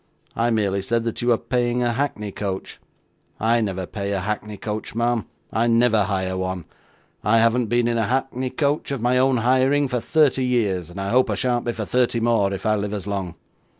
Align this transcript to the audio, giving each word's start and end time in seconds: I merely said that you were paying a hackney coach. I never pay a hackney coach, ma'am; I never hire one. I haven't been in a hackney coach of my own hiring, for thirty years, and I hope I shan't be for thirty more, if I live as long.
I 0.35 0.49
merely 0.49 0.81
said 0.81 1.03
that 1.03 1.21
you 1.21 1.27
were 1.27 1.37
paying 1.37 1.83
a 1.83 1.93
hackney 1.93 2.31
coach. 2.31 2.81
I 3.39 3.61
never 3.61 3.85
pay 3.85 4.13
a 4.13 4.19
hackney 4.19 4.57
coach, 4.57 4.95
ma'am; 4.95 5.27
I 5.53 5.67
never 5.67 6.05
hire 6.05 6.35
one. 6.35 6.65
I 7.23 7.37
haven't 7.37 7.67
been 7.67 7.87
in 7.87 7.99
a 7.99 8.07
hackney 8.07 8.49
coach 8.49 8.89
of 8.89 8.99
my 8.99 9.19
own 9.19 9.37
hiring, 9.37 9.87
for 9.87 9.99
thirty 9.99 10.43
years, 10.43 10.89
and 10.89 10.99
I 10.99 11.09
hope 11.09 11.29
I 11.29 11.35
shan't 11.35 11.65
be 11.65 11.71
for 11.71 11.85
thirty 11.85 12.19
more, 12.19 12.51
if 12.51 12.65
I 12.65 12.75
live 12.75 12.95
as 12.95 13.05
long. 13.05 13.35